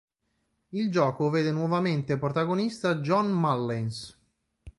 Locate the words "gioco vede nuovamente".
0.89-2.17